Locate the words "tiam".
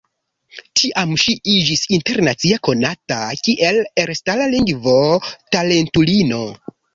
0.79-1.09